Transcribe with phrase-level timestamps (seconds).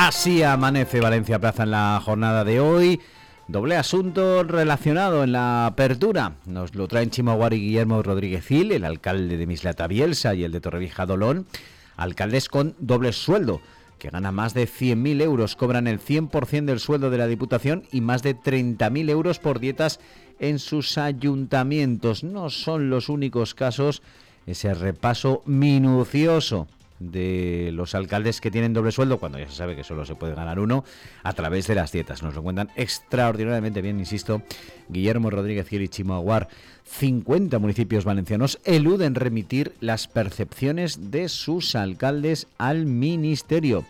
[0.00, 3.00] Así amanece Valencia Plaza en la jornada de hoy.
[3.48, 6.36] Doble asunto relacionado en la apertura.
[6.46, 10.52] Nos lo traen Chimaguar y Guillermo Rodríguez Gil, el alcalde de Mislata Bielsa y el
[10.52, 11.48] de Torrevieja Dolón.
[11.96, 13.60] Alcaldes con doble sueldo,
[13.98, 18.00] que gana más de 100.000 euros, cobran el 100% del sueldo de la Diputación y
[18.00, 19.98] más de 30.000 euros por dietas
[20.38, 22.22] en sus ayuntamientos.
[22.22, 24.02] No son los únicos casos.
[24.46, 26.68] Ese repaso minucioso
[26.98, 30.34] de los alcaldes que tienen doble sueldo, cuando ya se sabe que solo se puede
[30.34, 30.84] ganar uno,
[31.22, 32.22] a través de las dietas.
[32.22, 34.42] Nos lo cuentan extraordinariamente bien, insisto,
[34.88, 36.48] Guillermo Rodríguez y Chimaguar.
[36.84, 43.84] 50 municipios valencianos eluden remitir las percepciones de sus alcaldes al ministerio.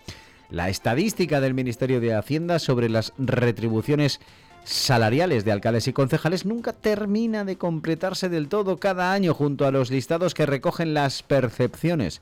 [0.50, 4.20] La estadística del Ministerio de Hacienda sobre las retribuciones
[4.64, 9.70] salariales de alcaldes y concejales nunca termina de completarse del todo cada año junto a
[9.70, 12.20] los listados que recogen las percepciones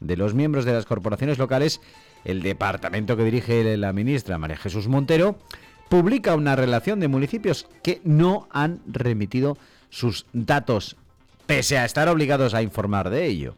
[0.00, 1.80] de los miembros de las corporaciones locales,
[2.24, 5.38] el departamento que dirige la ministra María Jesús Montero
[5.88, 9.56] publica una relación de municipios que no han remitido
[9.90, 10.96] sus datos,
[11.46, 13.56] pese a estar obligados a informar de ello.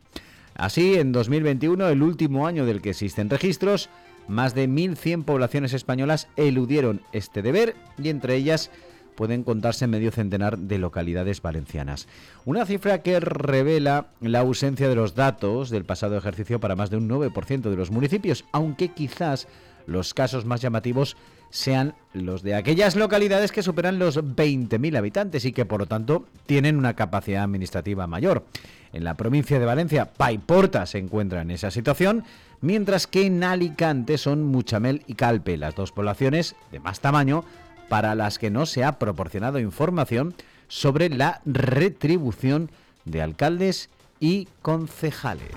[0.54, 3.88] Así, en 2021, el último año del que existen registros,
[4.26, 8.70] más de 1.100 poblaciones españolas eludieron este deber y entre ellas
[9.18, 12.06] pueden contarse medio centenar de localidades valencianas.
[12.44, 16.98] Una cifra que revela la ausencia de los datos del pasado ejercicio para más de
[16.98, 19.48] un 9% de los municipios, aunque quizás
[19.86, 21.16] los casos más llamativos
[21.50, 26.26] sean los de aquellas localidades que superan los 20.000 habitantes y que por lo tanto
[26.46, 28.44] tienen una capacidad administrativa mayor.
[28.92, 32.22] En la provincia de Valencia, Paiporta se encuentra en esa situación,
[32.60, 37.44] mientras que en Alicante son Muchamel y Calpe, las dos poblaciones de más tamaño
[37.88, 40.34] para las que no se ha proporcionado información
[40.68, 42.70] sobre la retribución
[43.04, 45.54] de alcaldes y concejales.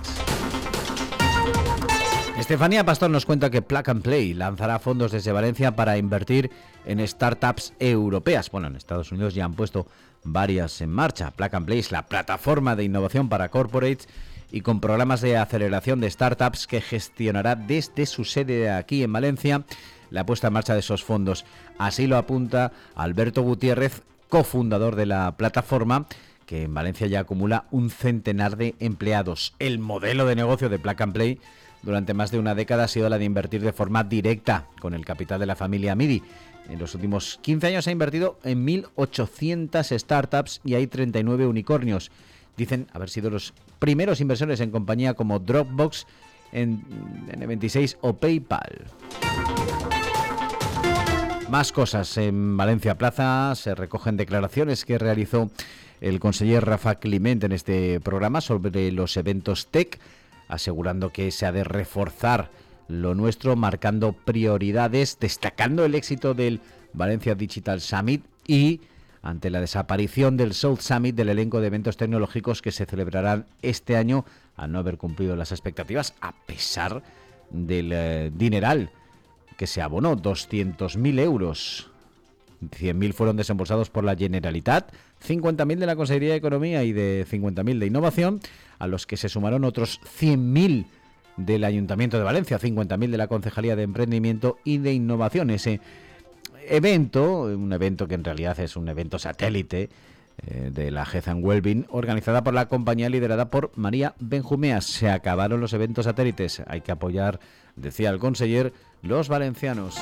[2.38, 6.50] Estefanía Pastor nos cuenta que Plug Play lanzará fondos desde Valencia para invertir
[6.85, 8.50] en startups europeas.
[8.50, 9.85] Bueno, en Estados Unidos ya han puesto
[10.23, 11.31] varias en marcha.
[11.31, 14.07] Plug Play es la plataforma de innovación para corporates
[14.51, 19.63] y con programas de aceleración de startups que gestionará desde su sede aquí en Valencia
[20.11, 21.45] la puesta en marcha de esos fondos.
[21.79, 26.05] Así lo apunta Alberto Gutiérrez, cofundador de la plataforma
[26.45, 29.53] que en Valencia ya acumula un centenar de empleados.
[29.57, 31.39] El modelo de negocio de Plug and Play
[31.81, 35.05] durante más de una década ha sido la de invertir de forma directa con el
[35.05, 36.21] capital de la familia MIDI.
[36.69, 42.11] En los últimos 15 años ha invertido en 1.800 startups y hay 39 unicornios.
[42.57, 46.05] Dicen haber sido los primeros inversores en compañía como Dropbox,
[46.51, 46.83] en
[47.29, 48.85] N26 o PayPal.
[51.51, 52.16] Más cosas.
[52.16, 55.51] En Valencia Plaza se recogen declaraciones que realizó
[56.00, 60.00] el conseller Rafa Clement en este programa sobre los eventos TEC,
[60.47, 62.51] asegurando que se ha de reforzar
[62.88, 66.62] lo nuestro, marcando prioridades, destacando el éxito del
[66.94, 68.79] Valencia Digital Summit y
[69.22, 73.97] ante la desaparición del South Summit del elenco de eventos tecnológicos que se celebrarán este
[73.97, 74.23] año,
[74.56, 77.03] al no haber cumplido las expectativas, a pesar
[77.50, 78.89] del eh, dineral
[79.61, 81.88] que se abonó, 200.000 euros.
[82.63, 84.91] 100.000 fueron desembolsados por la Generalitat,
[85.23, 88.39] 50.000 de la Consejería de Economía y de 50.000 de Innovación,
[88.79, 90.88] a los que se sumaron otros 100.000
[91.38, 95.51] del Ayuntamiento de Valencia, 50.000 de la Concejalía de Emprendimiento y de Innovación.
[95.51, 95.79] Ese
[96.67, 99.91] evento, un evento que en realidad es un evento satélite
[100.47, 104.81] eh, de la Health and organizada por la compañía liderada por María Benjumea.
[104.81, 107.39] Se acabaron los eventos satélites, hay que apoyar,
[107.75, 109.95] decía el conseller, los valencianos.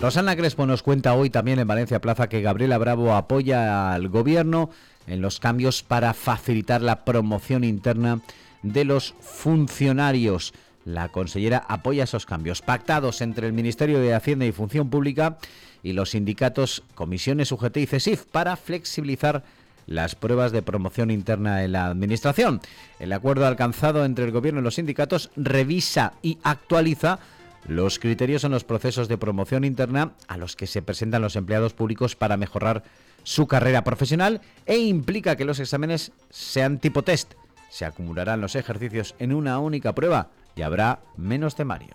[0.00, 4.70] Rosana Crespo nos cuenta hoy también en Valencia Plaza que Gabriela Bravo apoya al gobierno
[5.06, 8.20] en los cambios para facilitar la promoción interna
[8.62, 10.54] de los funcionarios.
[10.86, 15.36] La consellera apoya esos cambios pactados entre el Ministerio de Hacienda y Función Pública
[15.82, 19.44] y los sindicatos Comisiones UGT y CESIF para flexibilizar
[19.86, 22.60] las pruebas de promoción interna en la Administración.
[22.98, 27.18] El acuerdo alcanzado entre el Gobierno y los sindicatos revisa y actualiza
[27.66, 31.74] los criterios en los procesos de promoción interna a los que se presentan los empleados
[31.74, 32.82] públicos para mejorar
[33.22, 37.34] su carrera profesional e implica que los exámenes sean tipo test.
[37.68, 41.90] Se acumularán los ejercicios en una única prueba y habrá menos temario.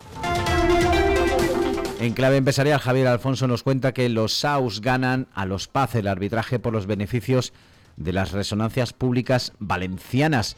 [1.99, 6.07] En clave empresarial, Javier Alfonso nos cuenta que los SAUS ganan a los PAZ el
[6.07, 7.53] arbitraje por los beneficios
[7.97, 10.57] de las resonancias públicas valencianas.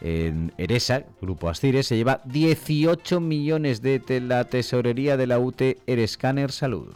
[0.00, 6.52] En Eresa, Grupo Astires, se lleva 18 millones de la tesorería de la UT Erescanner
[6.52, 6.88] Salud.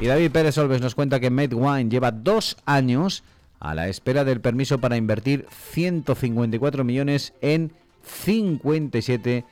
[0.00, 3.22] Y David Pérez Olves nos cuenta que MedWine lleva dos años
[3.60, 7.72] a la espera del permiso para invertir 154 millones en
[8.04, 9.44] 57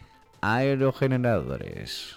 [0.42, 2.16] aerogeneradores.